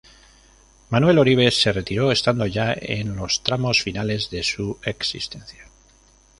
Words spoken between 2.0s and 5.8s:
estando ya en los tramos finales de su existencia.